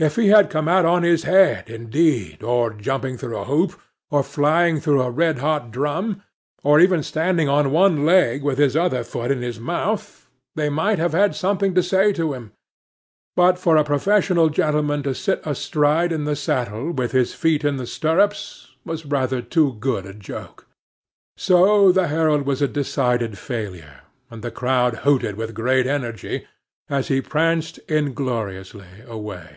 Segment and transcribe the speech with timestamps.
[0.00, 3.80] If he had come out on his head indeed, or jumping through a hoop,
[4.12, 6.22] or flying through a red hot drum,
[6.62, 11.00] or even standing on one leg with his other foot in his mouth, they might
[11.00, 12.52] have had something to say to him;
[13.34, 17.76] but for a professional gentleman to sit astride in the saddle, with his feet in
[17.76, 20.68] the stirrups, was rather too good a joke.
[21.36, 26.46] So, the herald was a decided failure, and the crowd hooted with great energy,
[26.88, 29.56] as he pranced ingloriously away.